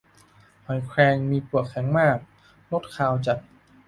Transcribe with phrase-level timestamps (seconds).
[0.65, 2.17] หอยแครง มีเปลือกแข็งมาก
[2.71, 3.37] รสคาวจัด